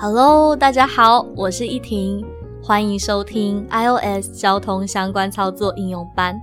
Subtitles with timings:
[0.00, 2.24] Hello，大家好，我是依婷，
[2.62, 6.40] 欢迎收听 iOS 交通相关操作应用班。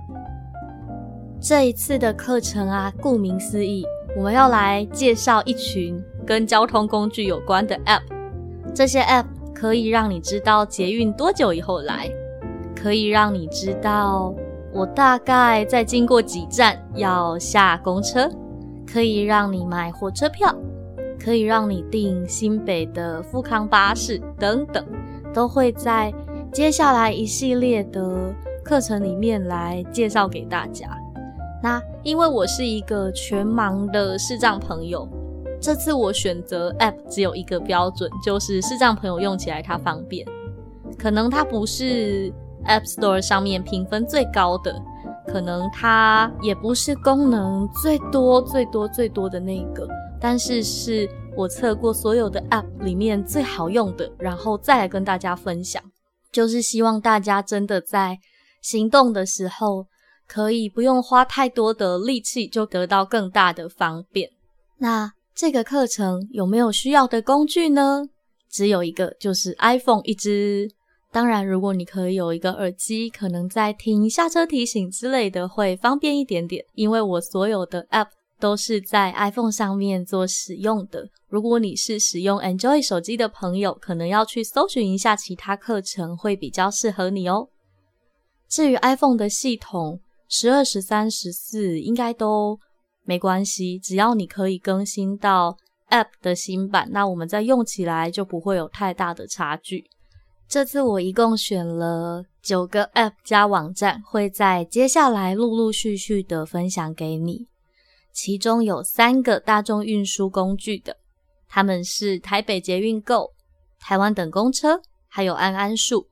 [1.40, 3.82] 这一次的课程啊，顾名思义，
[4.14, 8.02] 我们要来介绍一群跟交通工具有关的 App。
[8.74, 9.24] 这些 App
[9.54, 12.10] 可以让你知道捷运多久以后来，
[12.78, 14.34] 可以让你知道
[14.70, 18.30] 我大概在经过几站要下公车，
[18.86, 20.54] 可以让你买火车票。
[21.18, 24.84] 可以让你订新北的富康巴士等等，
[25.34, 26.12] 都会在
[26.52, 30.88] 接下来一系列的课程里面来介绍给大家。
[31.62, 35.08] 那因为我是一个全盲的视障朋友，
[35.60, 40.24] 这次我选择 App 只有一个标准，就是视障朋友用起来它方便。
[40.98, 42.32] 可能它不是
[42.66, 44.80] App Store 上面评分最高的，
[45.26, 49.88] 可能它也不是功能最多最多最多的那个。
[50.20, 55.82] 但是是我测过所有的 App 里面最好用的，然后再来跟大家分享，
[56.32, 58.18] 就是希望大家真的在
[58.62, 59.86] 行动的时候，
[60.26, 64.30] 可以不用花太多的力气，就得到更大的方便。
[64.78, 68.02] 那这个课程有没有需要的工具呢？
[68.50, 70.70] 只有一个，就是 iPhone 一支。
[71.12, 78.08] 当然，如果你可以有一个耳机，可能在听下车提醒之类的会方便一点点，因为我所有的 App。
[78.38, 81.08] 都是在 iPhone 上面做使用的。
[81.28, 87.48] 如果你是使用 Android 手机的朋友，可能要去搜寻一下其他课程，会比较适合你哦。
[88.48, 92.58] 至于 iPhone 的系统，十二、十三、十四应该都
[93.04, 95.56] 没关系，只要你可以更新到
[95.90, 99.84] App 的新版，那我们再用起来就不会有太大的差距。
[100.48, 107.48] 这次我一共选了九个 App 加网站，会在接下来陆陆续续的分享给你。
[108.16, 110.96] 其中有三个大众运输工具的，
[111.46, 113.34] 他们是台北捷运 Go、
[113.78, 116.08] 台湾等公车，还有安安数。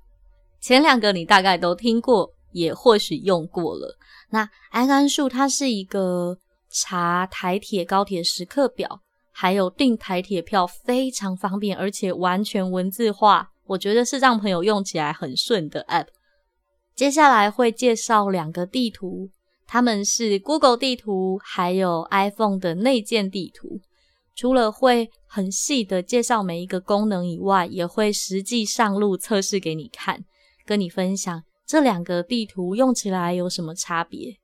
[0.60, 3.96] 前两个你大概都听过，也或许用过了。
[4.28, 6.36] 那安安数它是一个
[6.68, 9.00] 查台铁、高铁时刻表，
[9.32, 16.08] 还有订台铁票非常方便，而且完全文字化，我觉得是让朋友用起来很顺的 App。
[16.94, 19.30] 接下来会介绍两个地图。
[19.66, 23.80] 他们是 Google 地图，还有 iPhone 的内建地图。
[24.36, 30.24] 除了会很细的介绍每一个功能以外，也会实际上路测试给你看，
[30.66, 34.36] 跟你分享这两个地图用起来有什么差别。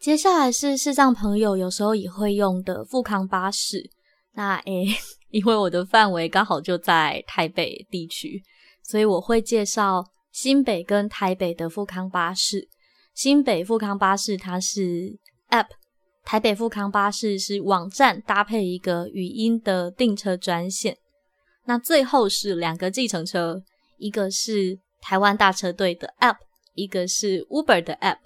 [0.00, 3.90] 接下来是视障朋友有时候也会用的富康巴士。
[4.32, 4.86] 那诶，
[5.30, 8.42] 因为我的范围刚好就在台北地区，
[8.82, 12.68] 所以我会介绍新北跟台北的富康巴士。
[13.14, 15.18] 新北富康巴士它是
[15.50, 15.66] App，
[16.24, 20.96] 台北富康巴士是网站搭配一个语音的订车专线。
[21.66, 23.62] 那最后是两个计程车，
[23.98, 26.36] 一个是台湾大车队的 App，
[26.74, 28.18] 一个是 Uber 的 App。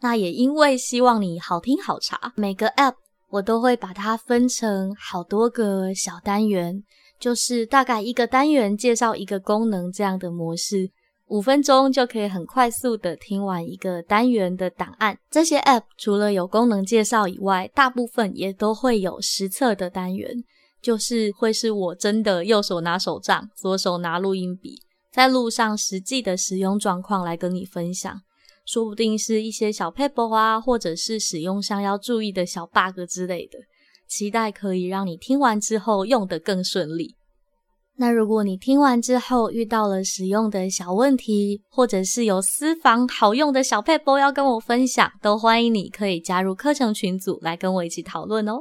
[0.00, 2.94] 那也因为希望你好听好查，每个 App
[3.30, 6.84] 我都会把它分成好多个小单元，
[7.18, 10.90] 就是大概一个单元介绍一个功能这样的模式。
[11.28, 15.18] 五分钟就可以很快速的听完一个单元的档案。
[15.30, 20.44] 这些 App 除了有功能介绍以外，大部分也都会有实测的单元，
[20.82, 24.76] 就是会是我真的右手拿手杖，左手拿录音笔，
[25.12, 28.20] 在路上实际的使用状况来跟你分享。
[28.66, 33.58] 说不定是一些小 paper 啊，或者是使用上要注意的小 bug 之类的，
[34.06, 37.14] 期待可以让你听完之后用得更顺利。
[37.96, 48.60] 那如果你听完之后遇到了使用的小问题，或者是有私房好用的小配播要跟我分享，都欢迎你可以加入课程群组来跟我一起讨论哦。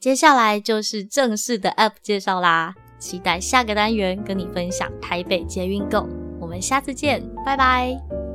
[0.00, 6.08] 接下来就是正式的 App 介绍啦，期待下个单元跟你分享台北捷运 Go，
[6.40, 8.25] 我们下次见，拜拜。